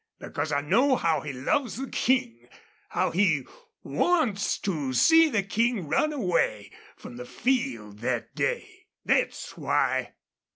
[0.17, 2.47] Because I know how he loves the King
[2.89, 3.45] how he
[3.83, 8.87] wants to see the King run away from the field thet day!
[9.05, 10.15] Thet's why!"